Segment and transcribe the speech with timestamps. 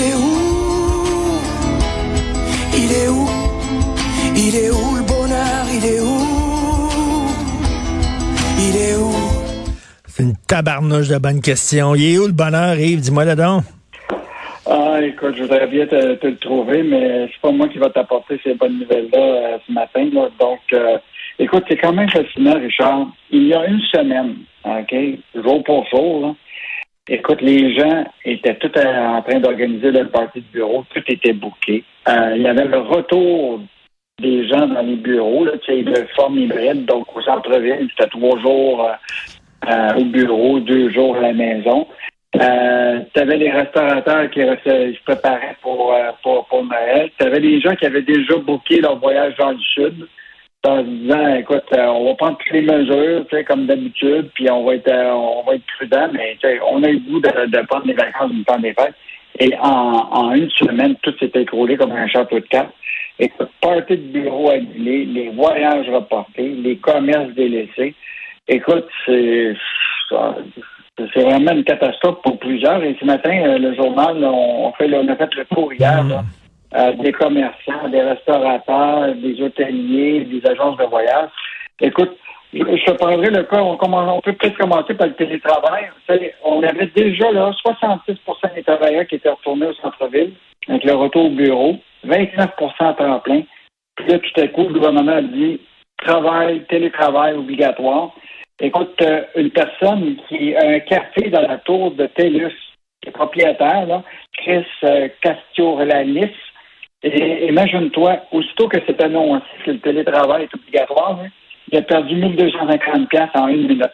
[0.00, 1.40] il est où?
[2.74, 3.28] Il est où?
[4.34, 5.66] Il est où le bonheur?
[5.72, 6.18] Il est où?
[8.58, 9.12] Il est où?
[10.06, 11.94] C'est une tabarnouche de bonne question.
[11.94, 13.00] Il est où le bonheur, Yves?
[13.00, 13.62] Dis-moi là donc.
[14.66, 17.90] Ah, écoute, je voudrais bien te, te le trouver, mais c'est pas moi qui va
[17.90, 20.08] t'apporter ces bonnes nouvelles-là euh, ce matin.
[20.12, 20.28] Là.
[20.38, 20.98] Donc, euh,
[21.38, 23.08] écoute, c'est quand même fascinant, Richard.
[23.30, 24.94] Il y a une semaine, OK,
[25.34, 26.34] jour pour jour, là,
[27.10, 31.84] écoute, les gens étaient tout en train d'organiser leur partie de bureau, tout était bouqué.
[32.08, 33.60] Euh, il y avait le retour
[34.20, 38.38] des gens dans les bureaux, tu sais, de forme hybride, donc au centre-ville, c'était trois
[38.40, 41.86] jours euh, euh, au bureau, deux jours à la maison.
[42.40, 45.92] Euh, tu avais les restaurateurs qui se, préparaient pour,
[46.22, 47.10] pour, pour Noël.
[47.18, 50.06] Tu avais des gens qui avaient déjà booké leur voyage dans le sud
[50.66, 54.30] en se disant écoute, euh, on va prendre toutes les mesures, tu sais, comme d'habitude,
[54.34, 56.94] puis on va être euh, on va être prudent, mais tu sais, on a eu
[56.94, 58.94] le goût de, de prendre les vacances du temps des fêtes.
[59.38, 62.74] Et en, en une semaine, tout s'est écroulé comme un château de cartes.
[63.18, 67.94] Écoute, party de bureau annulé, les voyages reportés, les commerces délaissés.
[68.48, 69.54] Écoute, c'est
[71.14, 72.82] c'est vraiment une catastrophe pour plusieurs.
[72.82, 76.22] Et ce matin, euh, le journal, on, fait, on a fait le tour hier, là,
[76.74, 81.30] euh, des commerçants, des restaurateurs, des hôteliers, des agences de voyage.
[81.80, 82.16] Écoute,
[82.52, 85.90] je, je prendrai le cas, on, on peut peut-être commencer par le télétravail.
[86.44, 90.32] On avait déjà là 66% des travailleurs qui étaient retournés au centre-ville
[90.68, 93.42] avec le retour au bureau, 29 à temps plein.
[93.96, 95.60] Puis là, tout à coup, le gouvernement a dit
[95.98, 98.12] travail, télétravail obligatoire.
[98.60, 102.54] Écoute, euh, une personne qui a un café dans la tour de TELUS,
[103.00, 104.02] qui est propriétaire, là,
[104.36, 106.34] Chris euh, Castiolanis,
[107.02, 111.28] et imagine-toi, aussitôt que c'est annoncé que le télétravail est obligatoire, là,
[111.72, 113.84] il a perdu 1250 pièces en une minute.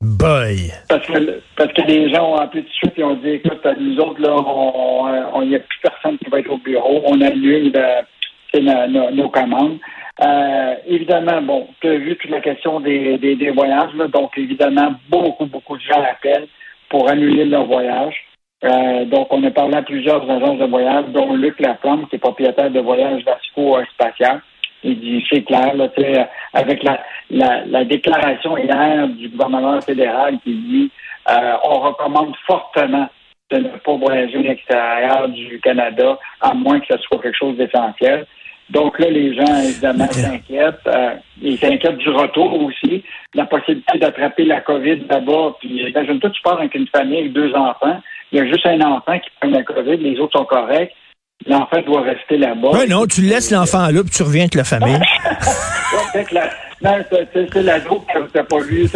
[0.00, 0.72] Boy.
[0.88, 3.66] Parce que, parce que les gens ont appelé tout de suite et ont dit, écoute,
[3.78, 7.02] nous autres, là, on, n'y a plus personne qui va être au bureau.
[7.06, 9.78] On annule euh, nos commandes.
[10.22, 14.36] Euh, évidemment, bon, tu as vu toute la question des, des, des voyages, là, donc
[14.38, 16.48] évidemment, beaucoup, beaucoup de gens appellent
[16.88, 18.25] pour annuler leur voyage.
[18.64, 22.18] Euh, donc, on a parlé à plusieurs agences de voyage, dont Luc Laflamme, qui est
[22.18, 24.40] propriétaire de Voyage Vasco Spatial.
[24.82, 27.00] Il dit, c'est clair, là, tu sais, avec la,
[27.30, 30.90] la, la déclaration hier du gouvernement fédéral qui dit,
[31.28, 33.08] euh, on recommande fortement
[33.50, 37.56] de ne pas voyager à l'extérieur du Canada, à moins que ce soit quelque chose
[37.56, 38.26] d'essentiel.
[38.70, 40.86] Donc là, les gens, évidemment, s'inquiètent.
[40.88, 45.56] Euh, ils s'inquiètent du retour aussi, la possibilité d'attraper la COVID là-bas.
[45.60, 48.00] Puis imagine-toi, tu pars avec une famille deux enfants.
[48.32, 50.92] Il y a juste un enfant qui prend la COVID, les autres sont corrects.
[51.46, 52.70] L'enfant doit rester là-bas.
[52.70, 54.98] Ouais, non, tu laisses l'enfant là, puis tu reviens avec la famille.
[56.14, 56.24] Ouais,
[56.82, 57.26] Non, c'est-
[58.32, 58.86] t'as pas vu.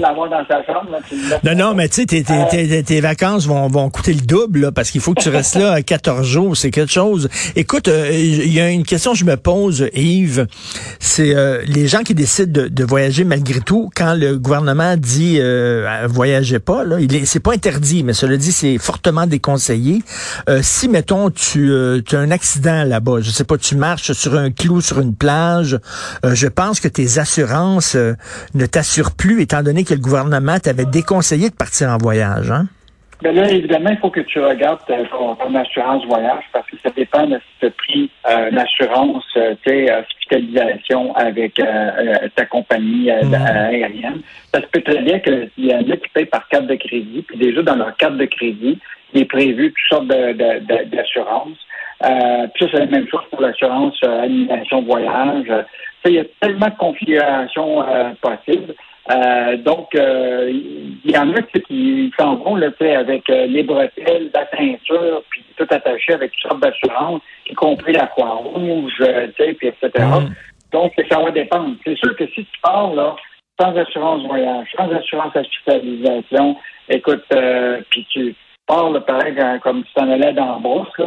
[0.00, 0.98] l'avoir dans chambre.
[1.44, 5.00] Non, non, mais tu sais, tes, vacances vont, vont coûter le double, là, parce qu'il
[5.00, 6.56] faut que tu restes là à 14 jours.
[6.56, 7.28] C'est quelque chose.
[7.56, 10.46] Écoute, euh, il y a une question que je me pose, Yves.
[10.98, 16.06] C'est euh, les gens qui décident de, voyager malgré tout, quand le gouvernement dit euh,
[16.08, 20.02] voyagez pas, là, il est, c'est pas interdit, mais cela dit, c'est fortement déconseillé.
[20.62, 24.80] Si, mettons, tu, as un accident là-bas, je sais pas, tu marches sur un clou
[24.80, 25.78] sur une plage,
[26.24, 28.14] je pense que tes assurances euh,
[28.54, 32.50] ne t'assurent plus, étant donné que le gouvernement t'avait déconseillé de partir en voyage.
[32.50, 32.66] Hein?
[33.22, 36.76] Mais là, évidemment, il faut que tu regardes euh, ton, ton assurance voyage parce que
[36.82, 42.28] ça dépend de si tu as pris euh, l'assurance, euh, tu sais, hospitalisation avec euh,
[42.34, 44.22] ta compagnie euh, aérienne.
[44.54, 47.22] Ça se peut très bien qu'il y en a qui payent par carte de crédit,
[47.28, 48.78] puis déjà dans leur carte de crédit,
[49.12, 51.58] il est prévu toutes sortes d'assurances.
[52.04, 55.46] Euh, puis ça, c'est la même chose pour l'assurance euh, annulation voyage.
[55.50, 55.62] Euh,
[56.06, 58.74] il y a tellement de configurations euh, possibles.
[59.10, 63.62] Euh, donc, euh, il y en a qui s'en vont là, tu sais, avec les
[63.62, 69.04] bretelles, la ceinture, puis tout attaché avec toutes sortes d'assurances, y compris la Croix-Rouge, tu
[69.04, 70.04] sais, puis etc.
[70.72, 71.74] Donc, ça va dépendre.
[71.84, 73.16] C'est sûr que si tu pars là,
[73.60, 76.56] sans assurance voyage, sans assurance hospitalisation,
[76.88, 78.34] écoute, euh, puis tu
[79.06, 81.00] pareil comme si tu en allais dans la bourse,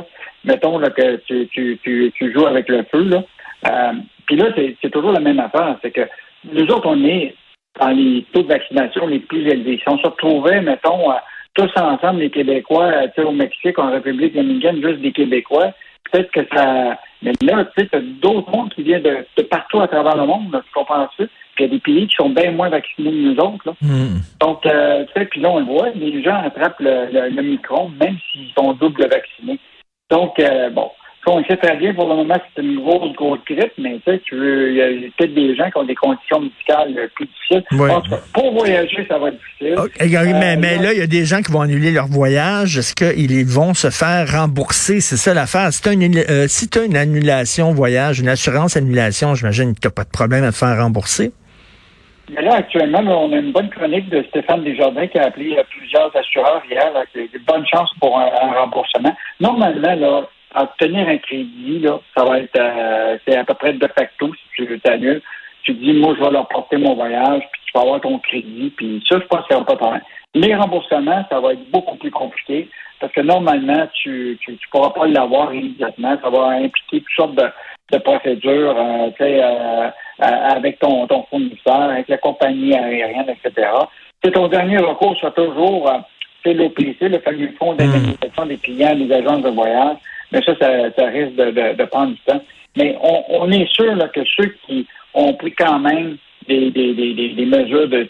[0.44, 3.10] mettons que tu, tu, tu, tu joues avec le feu.
[3.14, 3.94] Euh,
[4.26, 4.48] puis là,
[4.82, 5.78] c'est toujours la même affaire.
[5.82, 6.08] C'est que
[6.52, 7.36] nous autres, on est
[7.80, 9.78] dans les taux de vaccination les plus élevés.
[9.78, 11.16] Si on se retrouvait, mettons, euh,
[11.56, 15.72] tous ensemble, les Québécois, euh, au Mexique, en République dominicaine, juste des Québécois,
[16.12, 16.98] peut-être que ça...
[17.22, 20.74] Mais là, tu sais, d'autres mondes qui viennent de, partout à travers le monde, tu
[20.74, 21.30] comprends-tu?
[21.60, 23.74] Il y a des pays qui sont bien moins vaccinés que nous autres, là.
[23.82, 24.20] Hmm.
[24.40, 27.42] Donc, euh, tu sais, puis là, on le voit, les gens attrapent le, le, le
[27.44, 29.60] micron, même s'ils sont double vaccinés.
[30.10, 30.90] Donc, euh, bon,
[31.26, 34.22] qu'on sait très bien pour le moment c'est une grosse, grosse grippe, mais tu sais,
[34.26, 37.64] tu veux, il y a peut-être des gens qui ont des conditions médicales plus difficiles.
[38.34, 39.76] Pour voyager, ça va être difficile.
[40.34, 42.78] Mais, Euh, mais là, il y a des gens qui vont annuler leur voyage.
[42.78, 45.00] Est-ce qu'ils vont se faire rembourser?
[45.00, 45.72] C'est ça l'affaire.
[45.72, 49.88] Si tu as, euh, si t'as une annulation voyage, une assurance annulation, j'imagine que tu
[49.88, 51.32] n'as pas de problème à te faire rembourser.
[52.30, 55.58] Mais là, actuellement, là, on a une bonne chronique de Stéphane Desjardins qui a appelé
[55.58, 56.92] euh, plusieurs assureurs hier.
[56.94, 59.16] Là, qui a de bonnes chances pour un, remboursement.
[59.40, 63.88] Normalement, là, obtenir un crédit, là, ça va être euh, c'est à peu près de
[63.88, 65.22] facto si tu t'annules.
[65.64, 68.74] Tu dis, moi, je vais leur porter mon voyage, puis tu vas avoir ton crédit,
[68.76, 70.02] puis ça, je pense n'y aura pas problème.
[70.36, 75.08] Les remboursements, ça va être beaucoup plus compliqué parce que normalement, tu tu pourras pas
[75.08, 76.18] l'avoir immédiatement.
[76.24, 77.48] Ça va impliquer toutes sortes de,
[77.92, 79.90] de procédures, euh,
[80.22, 83.68] euh, avec ton, ton fournisseur, avec la compagnie aérienne, etc.
[84.24, 85.98] C'est ton dernier recours soit toujours euh,
[86.44, 89.98] c'est l'OPC, le fameux fonds d'indemnisation des clients des agences de voyage.
[90.32, 92.42] Mais ça, ça, ça risque de, de, de, prendre du temps.
[92.76, 96.18] Mais on, on est sûr là, que ceux qui ont pris quand même
[96.48, 98.08] des, des, des, des mesures de,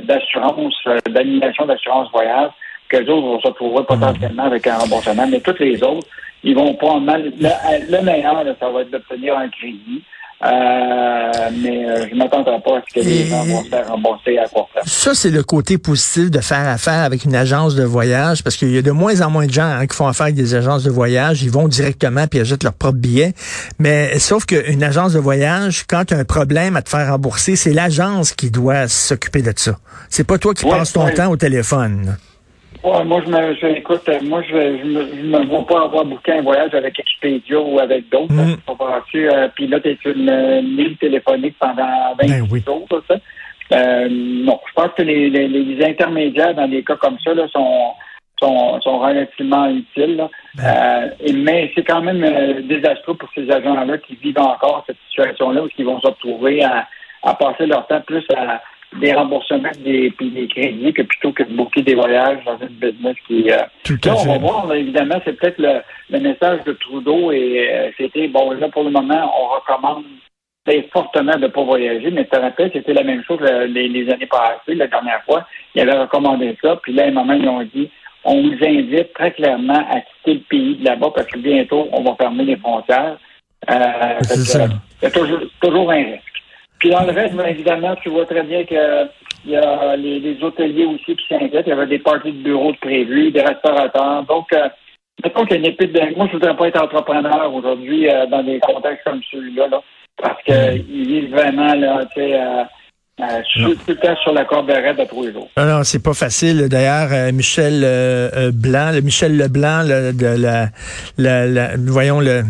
[0.00, 2.50] d'assurance, euh, d'annulation d'assurance voyage,
[2.88, 6.06] que autres vont se retrouver potentiellement avec un remboursement, mais toutes les autres,
[6.42, 7.24] ils vont prendre mal.
[7.38, 10.02] Le, le meilleur, là, ça va être d'obtenir un crédit.
[10.40, 13.88] Euh, mais euh, je ne m'attendrai pas à ce que les gens vont se faire
[13.88, 14.86] rembourser à court terme.
[14.86, 18.70] Ça, c'est le côté positif de faire affaire avec une agence de voyage, parce qu'il
[18.70, 20.84] y a de moins en moins de gens hein, qui font affaire avec des agences
[20.84, 21.42] de voyage.
[21.42, 23.34] Ils vont directement puis achètent leur propre billet.
[23.80, 27.56] Mais sauf qu'une agence de voyage, quand tu as un problème à te faire rembourser,
[27.56, 29.76] c'est l'agence qui doit s'occuper de ça.
[30.08, 31.14] C'est pas toi qui ouais, passes ton ouais.
[31.14, 32.16] temps au téléphone.
[32.84, 36.04] Ouais, moi, je me, je, écoute, moi, je, je, me, je me vois pas avoir
[36.04, 38.32] booké un voyage avec Expedia ou avec d'autres.
[38.32, 38.56] Mm.
[39.14, 42.62] Euh, puis là, tu es sur une, une ligne téléphonique pendant 20 ben oui.
[42.64, 43.16] jours, ça.
[43.72, 47.46] Euh, non, je pense que les, les, les, intermédiaires dans des cas comme ça là,
[47.48, 47.92] sont,
[48.40, 50.16] sont, sont relativement utiles.
[50.16, 50.30] Là.
[50.54, 50.64] Ben.
[50.64, 54.96] Euh, et, mais c'est quand même euh, désastreux pour ces agents-là qui vivent encore cette
[55.08, 56.88] situation-là où ils vont se retrouver à,
[57.24, 58.62] à passer leur temps plus à
[59.00, 62.68] des remboursements des, puis des crédits que plutôt que de booker des voyages dans une
[62.68, 63.50] business qui...
[63.50, 65.80] Euh, Tout à là, on va voir, là, évidemment, c'est peut-être le,
[66.10, 70.04] le, message de Trudeau et euh, c'était, bon, là, pour le moment, on recommande
[70.92, 73.88] fortement de ne pas voyager, mais tu te rappelles, c'était la même chose euh, les,
[73.88, 75.46] les, années passées, la dernière fois.
[75.74, 77.90] Ils avaient recommandé ça, puis là, à un moment, ils ont dit,
[78.24, 82.02] on vous invite très clairement à quitter le pays de là-bas parce que bientôt, on
[82.02, 83.16] va fermer les frontières.
[83.70, 84.66] Euh, c'est ça.
[85.00, 86.27] Il y a toujours, toujours un risque.
[86.78, 89.06] Puis dans le reste, bien évidemment, tu vois très bien que
[89.44, 91.66] il y a les, les hôteliers aussi qui s'inquiètent.
[91.66, 94.24] Il y avait des parties de bureaux de prévus, des restaurateurs.
[94.24, 94.68] Donc, euh,
[95.24, 98.08] mettons qu'il y a une épée de Moi, je ne voudrais pas être entrepreneur aujourd'hui
[98.08, 99.80] euh, dans des contextes comme celui-là, là,
[100.20, 102.64] parce qu'ils vivent vraiment là, tu sais, euh,
[103.20, 105.48] euh, tout le temps sur la corde de tous les jours.
[105.56, 106.68] Non, non, c'est pas facile.
[106.68, 110.66] D'ailleurs, euh, Michel euh, Blanc, le Michel Leblanc là, de la,
[111.16, 112.42] la, la, voyons le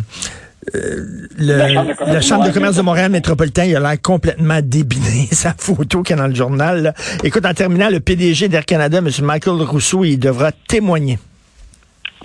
[0.74, 4.00] euh, le, la Chambre de commerce, chambre de, commerce de Montréal métropolitain, il a l'air
[4.02, 6.82] complètement débiné, sa photo qui est dans le journal.
[6.82, 6.92] Là.
[7.24, 9.08] Écoute, en terminant, le PDG d'Air Canada, M.
[9.22, 11.18] Michael Rousseau, il devra témoigner.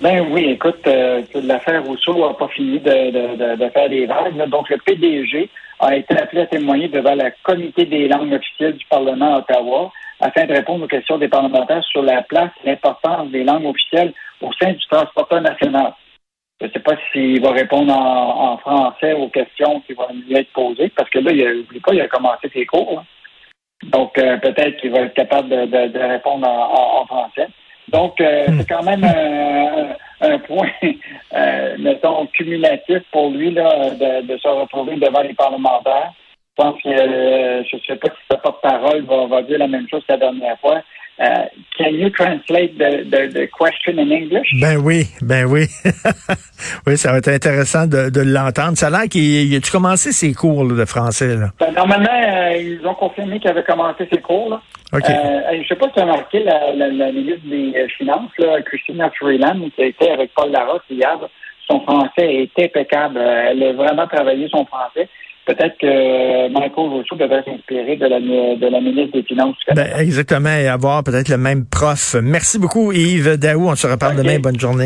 [0.02, 4.36] Ben oui, écoute, euh, l'affaire Rousseau n'a pas fini de, de, de, faire des vagues.
[4.36, 4.48] Là.
[4.48, 5.50] Donc, le PDG
[5.80, 9.92] a été appelé à témoigner devant la comité des langues officielles du Parlement à Ottawa
[10.20, 14.14] afin de répondre aux questions des parlementaires sur la place et l'importance des langues officielles
[14.42, 15.94] au sein du transporteur national.
[16.64, 20.34] Je ne sais pas s'il va répondre en, en, français aux questions qui vont lui
[20.34, 22.94] être posées, parce que là, il n'oublie pas, il a commencé ses cours.
[22.96, 23.04] Là.
[23.92, 27.50] Donc, euh, peut-être qu'il va être capable de, de, de répondre en, en, français.
[27.90, 29.90] Donc, euh, c'est quand même un,
[30.22, 30.70] un point,
[31.34, 36.14] euh, mettons, cumulatif pour lui là, de, de, se retrouver devant les parlementaires.
[36.58, 39.90] Je pense que, je ne sais pas si sa porte-parole va, va dire la même
[39.90, 40.82] chose que la dernière fois.
[41.84, 44.48] Can you translate the, the, the, question in English?
[44.62, 45.66] Ben oui, ben oui.
[46.88, 48.78] oui, ça va être intéressant de, de l'entendre.
[48.78, 51.36] Ça a l'air qu'il a-tu commencé ses cours là, de français?
[51.36, 51.50] Là?
[51.60, 54.50] Ben, normalement, euh, ils ont confirmé qu'il avait commencé ses cours.
[54.50, 54.62] Là.
[54.94, 55.12] Okay.
[55.12, 58.32] Euh, je ne sais pas si tu as remarqué la, la, la, ministre des Finances,
[58.38, 61.18] là, Christina Freeland, qui a été avec Paul Larocque hier.
[61.68, 63.18] Son français est impeccable.
[63.18, 65.10] Elle a vraiment travaillé son français
[65.46, 69.56] peut-être que Michael Rousseau devrait s'inspirer de la, de la ministre des Finances.
[69.76, 72.16] Ben, exactement, et avoir peut-être le même prof.
[72.22, 73.70] Merci beaucoup, Yves Daou.
[73.70, 74.24] On se reparle okay.
[74.24, 74.40] demain.
[74.40, 74.82] Bonne journée.